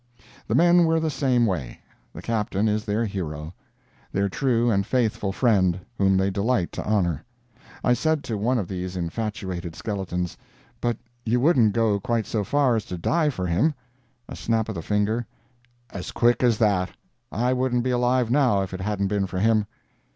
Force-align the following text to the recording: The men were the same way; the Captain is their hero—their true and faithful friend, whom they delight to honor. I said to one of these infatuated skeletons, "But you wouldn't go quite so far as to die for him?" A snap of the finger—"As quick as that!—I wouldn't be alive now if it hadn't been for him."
The 0.47 0.55
men 0.55 0.85
were 0.85 0.99
the 0.99 1.11
same 1.11 1.45
way; 1.45 1.79
the 2.11 2.23
Captain 2.23 2.67
is 2.67 2.85
their 2.85 3.05
hero—their 3.05 4.29
true 4.29 4.71
and 4.71 4.83
faithful 4.83 5.31
friend, 5.31 5.79
whom 5.95 6.17
they 6.17 6.31
delight 6.31 6.71
to 6.71 6.83
honor. 6.83 7.23
I 7.83 7.93
said 7.93 8.23
to 8.23 8.35
one 8.35 8.57
of 8.57 8.67
these 8.67 8.97
infatuated 8.97 9.75
skeletons, 9.75 10.37
"But 10.81 10.97
you 11.23 11.39
wouldn't 11.39 11.73
go 11.73 11.99
quite 11.99 12.25
so 12.25 12.43
far 12.43 12.75
as 12.75 12.85
to 12.85 12.97
die 12.97 13.29
for 13.29 13.45
him?" 13.45 13.75
A 14.27 14.35
snap 14.35 14.69
of 14.69 14.73
the 14.73 14.81
finger—"As 14.81 16.09
quick 16.11 16.41
as 16.41 16.57
that!—I 16.57 17.53
wouldn't 17.53 17.83
be 17.83 17.91
alive 17.91 18.31
now 18.31 18.63
if 18.63 18.73
it 18.73 18.81
hadn't 18.81 19.05
been 19.07 19.27
for 19.27 19.37
him." 19.37 19.67